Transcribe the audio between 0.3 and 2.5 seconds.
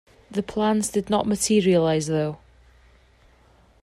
The plans did not materialize, though.